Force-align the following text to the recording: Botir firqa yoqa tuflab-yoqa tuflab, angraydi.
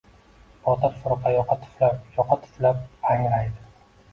Botir 0.67 0.95
firqa 1.03 1.35
yoqa 1.35 1.59
tuflab-yoqa 1.65 2.39
tuflab, 2.47 2.81
angraydi. 3.13 3.71